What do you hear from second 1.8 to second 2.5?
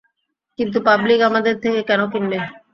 কেন কিনবে?